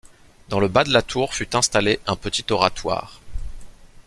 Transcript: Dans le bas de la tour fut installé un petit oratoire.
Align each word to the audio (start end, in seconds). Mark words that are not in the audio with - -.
Dans 0.49 0.59
le 0.59 0.67
bas 0.67 0.83
de 0.83 0.89
la 0.91 1.03
tour 1.03 1.35
fut 1.35 1.55
installé 1.55 1.99
un 2.07 2.15
petit 2.15 2.51
oratoire. 2.51 3.21